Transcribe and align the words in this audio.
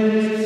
Halte 0.00 0.39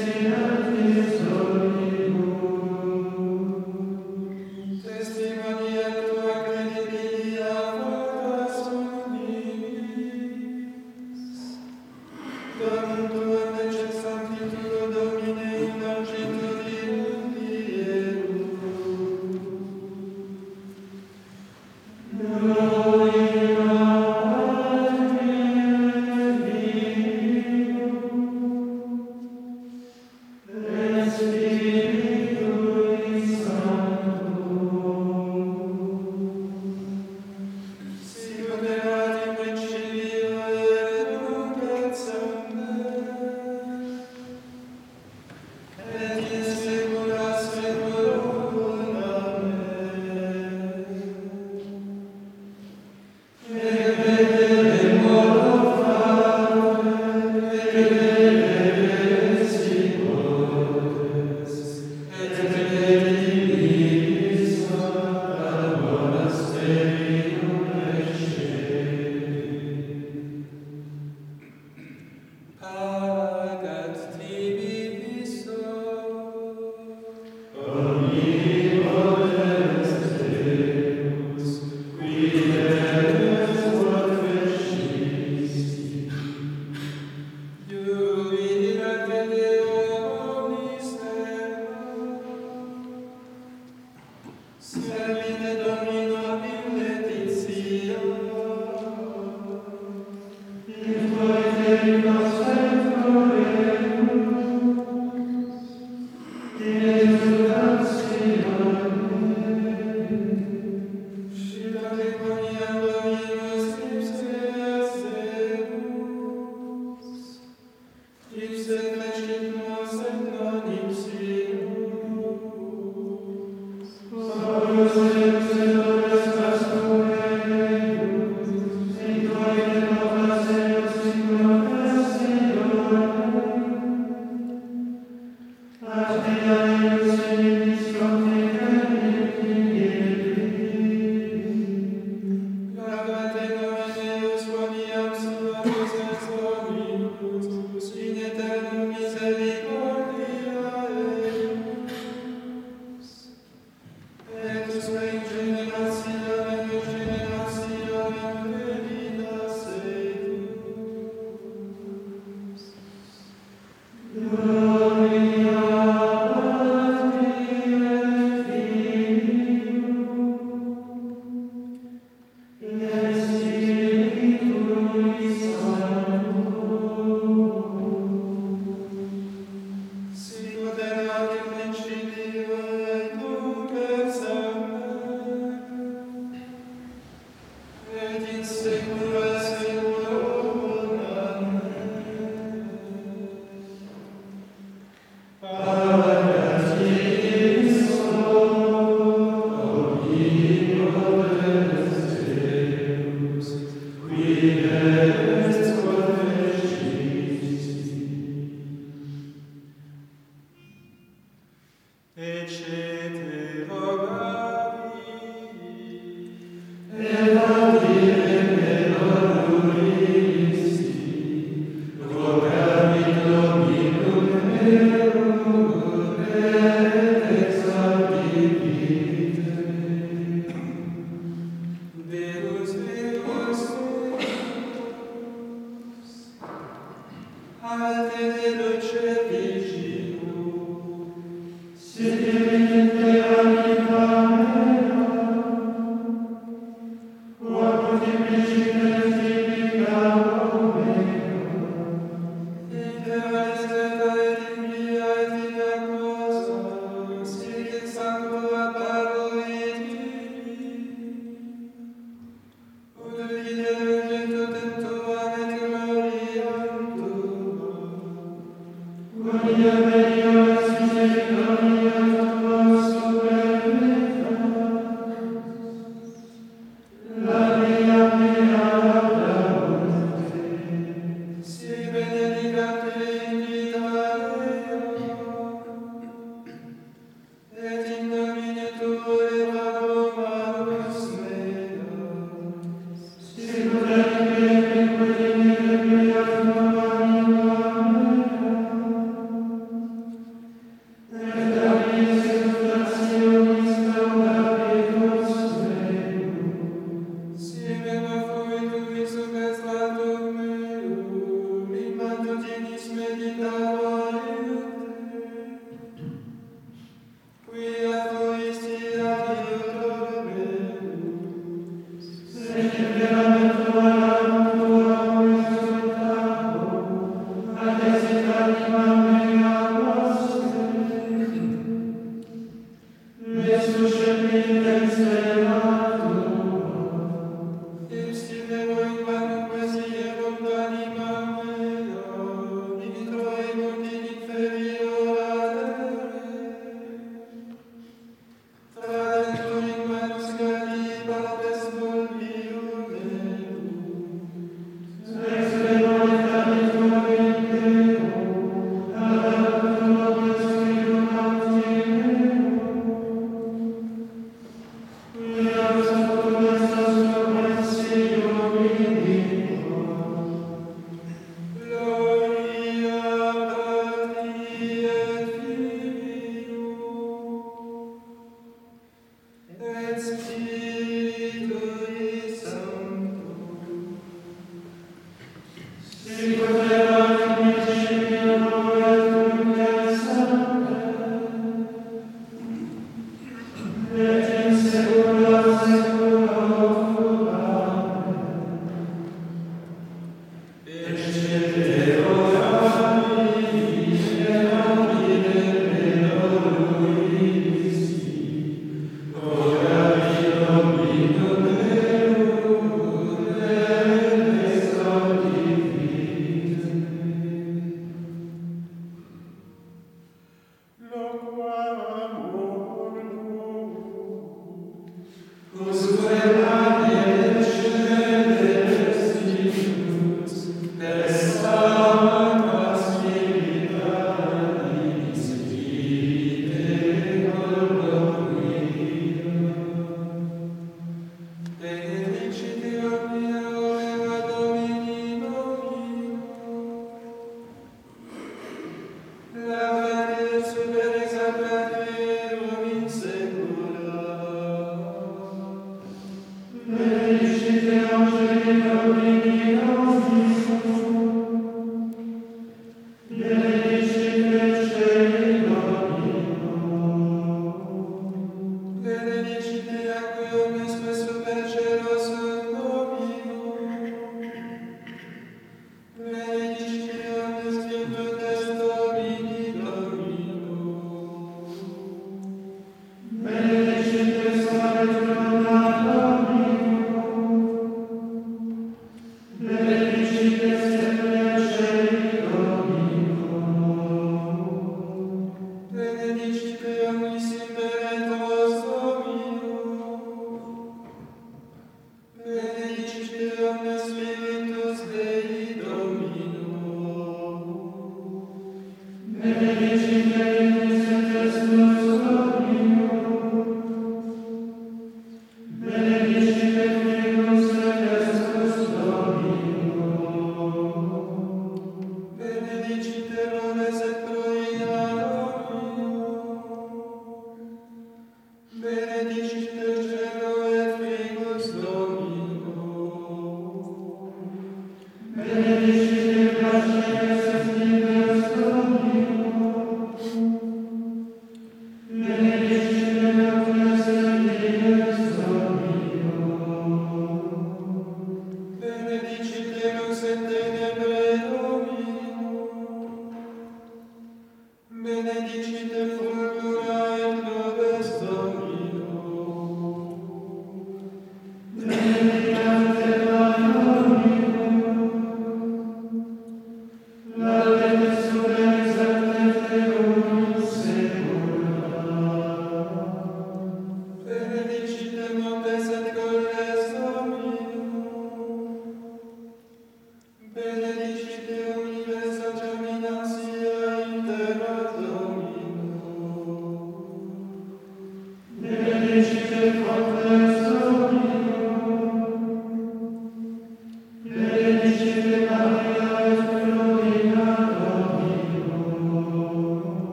يا 269.62 269.74
مريم 269.86 270.33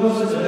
Lord. 0.00 0.47